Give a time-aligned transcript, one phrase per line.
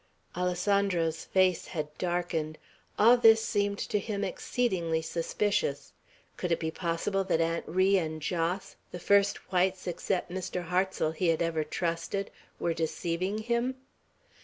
[0.35, 2.57] Alessandro's face had darkened.
[2.97, 5.93] All this seemed to him exceedingly suspicious.
[6.37, 10.69] Could it be possible that Aunt Ri and Jos, the first whites except Mr.
[10.69, 13.75] Hartsel he had ever trusted, were deceiving him?